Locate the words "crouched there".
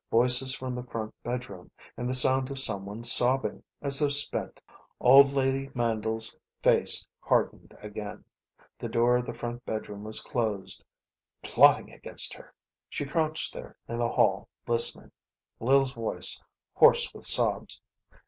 13.05-13.77